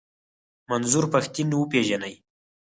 منظور 0.69 1.05
پښتين 1.13 1.47
و 1.53 1.69
پېژنئ. 1.71 2.15